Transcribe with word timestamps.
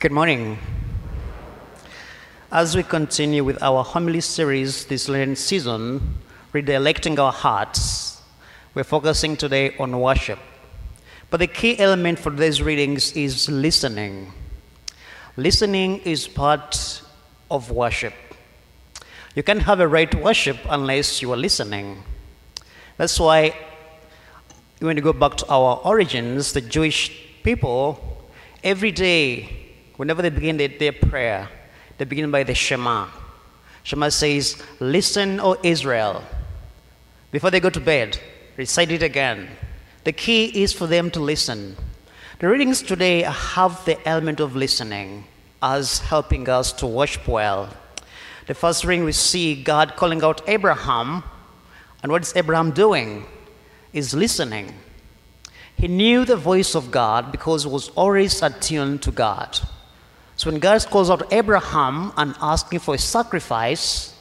Good 0.00 0.12
morning. 0.12 0.56
As 2.50 2.74
we 2.74 2.82
continue 2.82 3.44
with 3.44 3.62
our 3.62 3.84
homily 3.84 4.22
series 4.22 4.86
this 4.86 5.10
Lenten 5.10 5.36
season, 5.36 6.16
redirecting 6.54 7.18
our 7.18 7.30
hearts, 7.30 8.22
we're 8.72 8.82
focusing 8.82 9.36
today 9.36 9.76
on 9.76 10.00
worship. 10.00 10.38
But 11.28 11.40
the 11.40 11.46
key 11.46 11.78
element 11.78 12.18
for 12.18 12.30
these 12.30 12.62
readings 12.62 13.12
is 13.12 13.50
listening. 13.50 14.32
Listening 15.36 15.98
is 15.98 16.26
part 16.26 17.02
of 17.50 17.70
worship. 17.70 18.14
You 19.34 19.42
can't 19.42 19.64
have 19.64 19.80
a 19.80 19.86
right 19.86 20.14
worship 20.14 20.56
unless 20.70 21.20
you 21.20 21.30
are 21.30 21.36
listening. 21.36 22.02
That's 22.96 23.20
why 23.20 23.54
when 24.78 24.96
you 24.96 25.02
go 25.02 25.12
back 25.12 25.36
to 25.36 25.46
our 25.50 25.78
origins, 25.84 26.54
the 26.54 26.62
Jewish 26.62 27.12
people, 27.42 28.24
every 28.64 28.92
day, 28.92 29.66
whenever 30.00 30.22
they 30.22 30.30
begin 30.30 30.56
their, 30.56 30.68
their 30.68 30.92
prayer, 30.92 31.46
they 31.98 32.06
begin 32.06 32.30
by 32.30 32.42
the 32.42 32.54
Shema. 32.54 33.06
Shema 33.82 34.08
says, 34.08 34.56
Listen, 34.80 35.38
O 35.38 35.58
Israel. 35.62 36.24
Before 37.30 37.50
they 37.50 37.60
go 37.60 37.68
to 37.68 37.80
bed, 37.80 38.18
recite 38.56 38.90
it 38.92 39.02
again. 39.02 39.50
The 40.04 40.12
key 40.12 40.62
is 40.62 40.72
for 40.72 40.86
them 40.86 41.10
to 41.10 41.20
listen. 41.20 41.76
The 42.38 42.48
readings 42.48 42.80
today 42.80 43.24
have 43.24 43.84
the 43.84 43.98
element 44.08 44.40
of 44.40 44.56
listening 44.56 45.24
as 45.60 45.98
helping 45.98 46.48
us 46.48 46.72
to 46.80 46.86
worship 46.86 47.28
well. 47.28 47.68
The 48.46 48.54
first 48.54 48.86
reading 48.86 49.04
we 49.04 49.12
see 49.12 49.62
God 49.62 49.96
calling 49.96 50.24
out 50.24 50.40
Abraham, 50.48 51.22
and 52.02 52.10
what 52.10 52.22
is 52.22 52.34
Abraham 52.34 52.70
doing? 52.70 53.26
Is 53.92 54.14
listening. 54.14 54.72
He 55.76 55.88
knew 55.88 56.24
the 56.24 56.36
voice 56.36 56.74
of 56.74 56.90
God 56.90 57.30
because 57.30 57.64
he 57.64 57.68
was 57.68 57.90
always 57.90 58.40
attuned 58.40 59.02
to 59.02 59.10
God. 59.10 59.60
So 60.40 60.50
when 60.50 60.58
God 60.58 60.86
calls 60.86 61.10
out 61.10 61.30
Abraham 61.34 62.14
and 62.16 62.34
asking 62.40 62.78
for 62.78 62.94
a 62.94 62.98
sacrifice, 62.98 64.14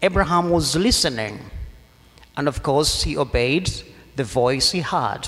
Abraham 0.00 0.50
was 0.50 0.76
listening. 0.76 1.40
And 2.36 2.46
of 2.46 2.62
course, 2.62 3.02
he 3.02 3.16
obeyed 3.16 3.72
the 4.14 4.22
voice 4.22 4.70
he 4.70 4.82
heard. 4.82 5.26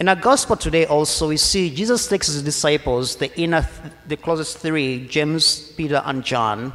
In 0.00 0.08
our 0.08 0.16
gospel 0.16 0.56
today, 0.56 0.86
also, 0.86 1.28
we 1.28 1.36
see 1.36 1.68
Jesus 1.68 2.08
takes 2.08 2.28
his 2.28 2.42
disciples, 2.42 3.16
the 3.16 3.30
inner, 3.38 3.68
the 4.06 4.16
closest 4.16 4.56
three, 4.56 5.06
James, 5.06 5.70
Peter, 5.72 6.00
and 6.06 6.24
John, 6.24 6.72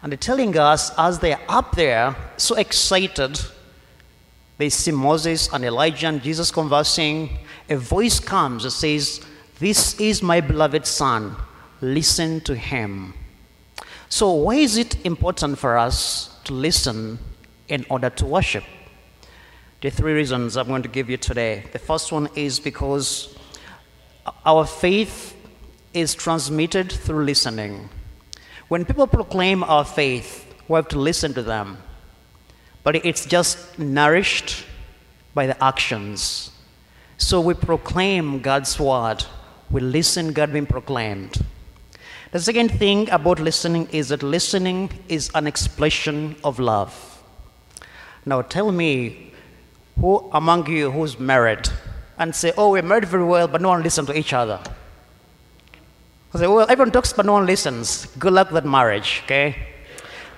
and 0.00 0.10
they're 0.10 0.16
telling 0.16 0.56
us 0.56 0.90
as 0.96 1.18
they're 1.18 1.42
up 1.46 1.76
there, 1.76 2.16
so 2.38 2.54
excited, 2.54 3.38
they 4.56 4.70
see 4.70 4.92
Moses 4.92 5.52
and 5.52 5.62
Elijah 5.62 6.06
and 6.06 6.22
Jesus 6.22 6.50
conversing. 6.50 7.36
A 7.68 7.76
voice 7.76 8.18
comes 8.18 8.62
that 8.62 8.70
says, 8.70 9.20
This 9.58 10.00
is 10.00 10.22
my 10.22 10.40
beloved 10.40 10.86
Son, 10.86 11.36
listen 11.80 12.40
to 12.42 12.54
him. 12.54 13.14
So, 14.08 14.32
why 14.32 14.54
is 14.54 14.76
it 14.76 15.04
important 15.04 15.58
for 15.58 15.76
us 15.76 16.34
to 16.44 16.54
listen 16.54 17.18
in 17.68 17.84
order 17.90 18.10
to 18.10 18.24
worship? 18.24 18.64
The 19.80 19.90
three 19.90 20.12
reasons 20.12 20.56
I'm 20.56 20.66
going 20.66 20.82
to 20.82 20.88
give 20.88 21.08
you 21.08 21.16
today. 21.16 21.64
The 21.72 21.78
first 21.78 22.10
one 22.10 22.28
is 22.34 22.58
because 22.58 23.36
our 24.44 24.66
faith 24.66 25.36
is 25.94 26.14
transmitted 26.14 26.90
through 26.90 27.24
listening. 27.24 27.88
When 28.68 28.84
people 28.84 29.06
proclaim 29.06 29.62
our 29.62 29.84
faith, 29.84 30.54
we 30.68 30.76
have 30.76 30.88
to 30.88 30.98
listen 30.98 31.32
to 31.34 31.42
them. 31.42 31.78
But 32.82 33.04
it's 33.04 33.26
just 33.26 33.78
nourished 33.78 34.64
by 35.34 35.46
the 35.46 35.62
actions. 35.62 36.50
So 37.16 37.40
we 37.40 37.54
proclaim 37.54 38.40
God's 38.40 38.78
word, 38.78 39.24
we 39.70 39.80
listen 39.80 40.32
God 40.32 40.52
being 40.52 40.66
proclaimed. 40.66 41.44
The 42.30 42.40
second 42.40 42.70
thing 42.72 43.08
about 43.08 43.40
listening 43.40 43.88
is 43.90 44.10
that 44.10 44.22
listening 44.22 44.90
is 45.08 45.30
an 45.34 45.46
expression 45.46 46.36
of 46.44 46.58
love. 46.58 47.22
Now 48.26 48.42
tell 48.42 48.70
me 48.70 49.32
who 49.98 50.28
among 50.32 50.66
you 50.66 50.90
who's 50.90 51.18
married 51.18 51.70
and 52.18 52.34
say, 52.34 52.52
oh, 52.58 52.72
we're 52.72 52.82
married 52.82 53.06
very 53.06 53.24
well, 53.24 53.48
but 53.48 53.62
no 53.62 53.70
one 53.70 53.82
listens 53.82 54.08
to 54.08 54.18
each 54.18 54.34
other. 54.34 54.60
I 56.34 56.38
say, 56.38 56.46
well, 56.46 56.66
everyone 56.68 56.92
talks, 56.92 57.14
but 57.14 57.24
no 57.24 57.32
one 57.32 57.46
listens. 57.46 58.04
Good 58.18 58.34
luck 58.34 58.50
with 58.50 58.62
that 58.62 58.68
marriage, 58.68 59.22
okay? 59.24 59.56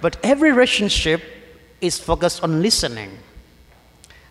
But 0.00 0.16
every 0.22 0.52
relationship 0.52 1.20
is 1.80 1.98
focused 1.98 2.44
on 2.44 2.62
listening. 2.62 3.18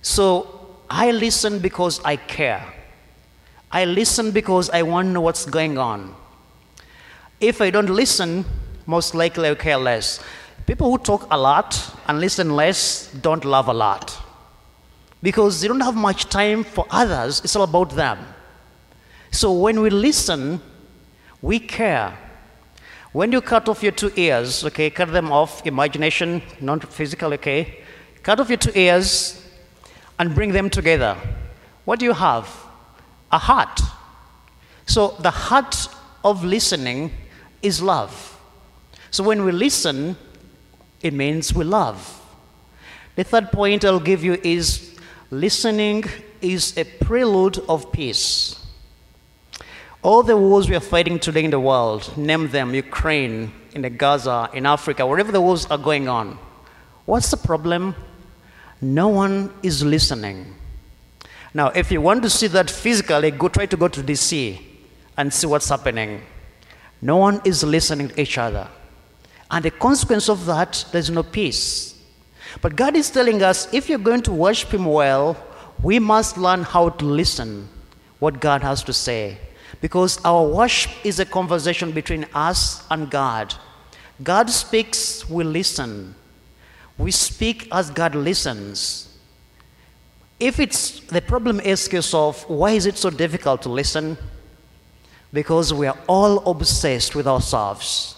So 0.01 0.77
I 0.89 1.11
listen 1.11 1.59
because 1.59 1.99
I 2.05 2.15
care. 2.15 2.63
I 3.69 3.83
listen 3.83 4.31
because 4.31 4.69
I 4.69 4.83
want 4.83 5.07
to 5.07 5.11
know 5.11 5.21
what's 5.21 5.45
going 5.45 5.77
on. 5.77 6.15
If 7.39 7.61
I 7.61 7.69
don't 7.69 7.89
listen, 7.89 8.45
most 8.85 9.15
likely 9.15 9.49
I 9.49 9.55
care 9.55 9.77
less. 9.77 10.19
People 10.65 10.91
who 10.91 10.97
talk 10.97 11.27
a 11.31 11.37
lot 11.37 11.95
and 12.07 12.19
listen 12.19 12.55
less 12.55 13.11
don't 13.21 13.45
love 13.45 13.69
a 13.69 13.73
lot 13.73 14.17
because 15.21 15.61
they 15.61 15.67
don't 15.67 15.81
have 15.81 15.95
much 15.95 16.25
time 16.29 16.63
for 16.63 16.85
others, 16.89 17.41
it's 17.43 17.55
all 17.55 17.63
about 17.63 17.91
them. 17.91 18.19
So 19.31 19.53
when 19.53 19.81
we 19.81 19.89
listen, 19.89 20.61
we 21.41 21.59
care. 21.59 22.17
When 23.11 23.31
you 23.31 23.41
cut 23.41 23.67
off 23.69 23.81
your 23.81 23.91
two 23.91 24.11
ears, 24.15 24.63
okay, 24.65 24.89
cut 24.89 25.11
them 25.11 25.31
off, 25.31 25.65
imagination, 25.65 26.41
not 26.61 26.91
physical, 26.91 27.33
okay, 27.33 27.79
cut 28.21 28.39
off 28.39 28.49
your 28.49 28.57
two 28.57 28.71
ears 28.75 29.43
and 30.19 30.35
bring 30.35 30.51
them 30.51 30.69
together. 30.69 31.17
What 31.85 31.99
do 31.99 32.05
you 32.05 32.13
have? 32.13 32.47
A 33.31 33.37
heart. 33.37 33.81
So 34.85 35.15
the 35.19 35.31
heart 35.31 35.87
of 36.23 36.43
listening 36.43 37.11
is 37.61 37.81
love. 37.81 38.39
So 39.11 39.23
when 39.23 39.43
we 39.43 39.51
listen, 39.51 40.15
it 41.01 41.13
means 41.13 41.53
we 41.53 41.63
love. 41.63 42.15
The 43.15 43.23
third 43.23 43.51
point 43.51 43.83
I'll 43.83 43.99
give 43.99 44.23
you 44.23 44.39
is 44.43 44.89
Listening 45.31 46.05
is 46.41 46.75
a 46.75 46.83
prelude 46.83 47.59
of 47.69 47.91
peace. 47.91 48.65
All 50.01 50.23
the 50.23 50.35
wars 50.35 50.67
we 50.67 50.75
are 50.75 50.79
fighting 50.79 51.19
today 51.19 51.43
in 51.43 51.51
the 51.51 51.59
world, 51.59 52.17
name 52.17 52.49
them 52.49 52.73
Ukraine, 52.73 53.51
in 53.75 53.83
the 53.83 53.91
Gaza, 53.91 54.49
in 54.53 54.65
Africa, 54.65 55.05
wherever 55.05 55.31
the 55.31 55.39
wars 55.39 55.67
are 55.67 55.77
going 55.77 56.07
on. 56.07 56.39
What's 57.05 57.29
the 57.29 57.37
problem? 57.37 57.93
No 58.81 59.09
one 59.09 59.53
is 59.61 59.83
listening. 59.83 60.55
Now, 61.53 61.67
if 61.67 61.91
you 61.91 62.01
want 62.01 62.23
to 62.23 62.29
see 62.29 62.47
that 62.47 62.71
physically, 62.71 63.29
go 63.29 63.49
try 63.49 63.67
to 63.67 63.77
go 63.77 63.87
to 63.87 64.01
DC 64.01 64.59
and 65.15 65.31
see 65.31 65.45
what's 65.45 65.69
happening. 65.69 66.23
No 67.01 67.17
one 67.17 67.41
is 67.45 67.63
listening 67.63 68.09
to 68.09 68.21
each 68.21 68.37
other. 68.37 68.67
And 69.51 69.65
the 69.65 69.71
consequence 69.71 70.29
of 70.29 70.45
that, 70.45 70.85
there's 70.91 71.09
no 71.09 71.23
peace. 71.23 71.95
But 72.61 72.75
God 72.75 72.95
is 72.95 73.09
telling 73.09 73.41
us 73.41 73.71
if 73.73 73.89
you're 73.89 73.99
going 73.99 74.21
to 74.23 74.31
worship 74.31 74.73
Him 74.73 74.85
well, 74.85 75.37
we 75.81 75.99
must 75.99 76.37
learn 76.37 76.63
how 76.63 76.89
to 76.89 77.05
listen 77.05 77.69
what 78.19 78.41
God 78.41 78.61
has 78.61 78.83
to 78.83 78.93
say. 78.93 79.37
Because 79.81 80.19
our 80.25 80.45
worship 80.47 80.91
is 81.05 81.19
a 81.19 81.25
conversation 81.25 81.91
between 81.91 82.25
us 82.33 82.85
and 82.91 83.09
God. 83.09 83.55
God 84.21 84.49
speaks, 84.49 85.29
we 85.29 85.43
listen. 85.43 86.15
We 86.97 87.11
speak 87.11 87.69
as 87.71 87.89
God 87.89 88.13
listens. 88.13 89.17
If 90.39 90.59
it's 90.59 90.99
the 91.01 91.21
problem 91.21 91.59
case 91.59 92.13
of 92.13 92.49
why 92.49 92.71
is 92.71 92.85
it 92.85 92.97
so 92.97 93.09
difficult 93.09 93.61
to 93.63 93.69
listen? 93.69 94.17
Because 95.31 95.73
we 95.73 95.87
are 95.87 95.97
all 96.07 96.49
obsessed 96.49 97.15
with 97.15 97.27
ourselves. 97.27 98.15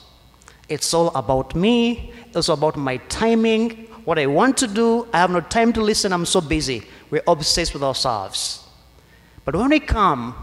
It's 0.69 0.93
all 0.93 1.09
about 1.15 1.55
me, 1.55 2.13
it's 2.33 2.47
about 2.47 2.77
my 2.77 2.97
timing, 2.97 3.87
what 4.05 4.17
I 4.17 4.25
want 4.25 4.57
to 4.57 4.67
do, 4.67 5.07
I 5.13 5.19
have 5.19 5.29
no 5.29 5.41
time 5.41 5.73
to 5.73 5.81
listen, 5.81 6.11
I'm 6.11 6.25
so 6.25 6.41
busy. 6.41 6.83
We're 7.09 7.23
obsessed 7.27 7.73
with 7.73 7.83
ourselves. 7.83 8.65
But 9.45 9.55
when 9.55 9.69
we 9.69 9.79
come, 9.79 10.35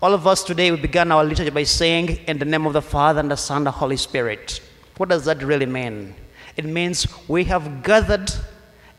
all 0.00 0.14
of 0.14 0.26
us 0.26 0.42
today, 0.42 0.70
we 0.70 0.78
began 0.78 1.12
our 1.12 1.24
liturgy 1.24 1.50
by 1.50 1.64
saying, 1.64 2.18
In 2.26 2.38
the 2.38 2.44
name 2.44 2.66
of 2.66 2.72
the 2.72 2.82
Father, 2.82 3.20
and 3.20 3.30
the 3.30 3.36
Son, 3.36 3.58
and 3.58 3.66
the 3.66 3.70
Holy 3.70 3.96
Spirit. 3.96 4.60
What 4.96 5.08
does 5.08 5.24
that 5.24 5.42
really 5.42 5.66
mean? 5.66 6.14
It 6.56 6.64
means 6.64 7.06
we 7.28 7.44
have 7.44 7.82
gathered 7.82 8.30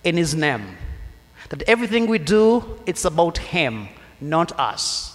in 0.03 0.17
His 0.17 0.35
name. 0.35 0.77
That 1.49 1.63
everything 1.63 2.07
we 2.07 2.17
do, 2.17 2.79
it's 2.85 3.05
about 3.05 3.37
Him, 3.37 3.87
not 4.19 4.59
us. 4.59 5.14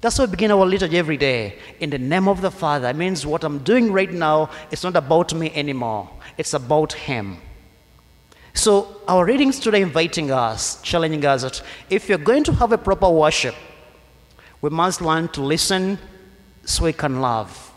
That's 0.00 0.18
why 0.18 0.26
we 0.26 0.30
begin 0.30 0.52
our 0.52 0.64
liturgy 0.64 0.96
every 0.96 1.16
day. 1.16 1.58
In 1.80 1.90
the 1.90 1.98
name 1.98 2.28
of 2.28 2.40
the 2.40 2.50
Father. 2.50 2.88
It 2.88 2.96
means 2.96 3.26
what 3.26 3.42
I'm 3.42 3.58
doing 3.58 3.92
right 3.92 4.12
now, 4.12 4.50
is 4.70 4.84
not 4.84 4.94
about 4.94 5.34
me 5.34 5.50
anymore. 5.54 6.08
It's 6.36 6.54
about 6.54 6.92
Him. 6.92 7.38
So, 8.54 9.00
our 9.08 9.24
readings 9.24 9.58
today 9.58 9.82
inviting 9.82 10.30
us, 10.30 10.80
challenging 10.82 11.24
us 11.24 11.42
that 11.42 11.62
if 11.90 12.08
you're 12.08 12.18
going 12.18 12.44
to 12.44 12.52
have 12.54 12.72
a 12.72 12.78
proper 12.78 13.08
worship, 13.08 13.54
we 14.60 14.70
must 14.70 15.00
learn 15.00 15.28
to 15.28 15.42
listen 15.42 15.98
so 16.64 16.84
we 16.84 16.92
can 16.92 17.20
love. 17.20 17.72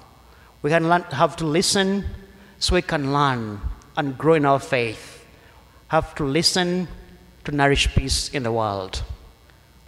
We 0.62 0.70
can 0.70 0.90
learn, 0.90 1.04
have 1.04 1.36
to 1.38 1.46
listen 1.46 2.06
so 2.60 2.76
we 2.76 2.82
can 2.82 3.14
learn 3.14 3.62
and 3.98 4.18
grow 4.18 4.36
in 4.36 4.46
our 4.46 4.60
faith. 4.60 5.26
Have 5.88 6.14
to 6.16 6.24
listen 6.24 6.88
to 7.46 7.52
nourish 7.52 7.94
peace 7.96 8.30
in 8.30 8.44
the 8.44 8.52
world. 8.52 9.04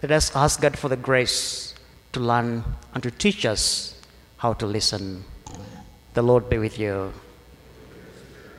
Let 0.02 0.10
us 0.10 0.34
ask 0.34 0.60
God 0.60 0.78
for 0.78 0.88
the 0.88 0.96
grace 0.96 1.73
to 2.14 2.20
learn 2.20 2.64
and 2.94 3.02
to 3.02 3.10
teach 3.10 3.44
us 3.44 4.00
how 4.38 4.52
to 4.54 4.66
listen. 4.66 5.24
The 6.14 6.22
Lord 6.22 6.48
be 6.48 6.58
with 6.58 6.78
you. 6.78 7.12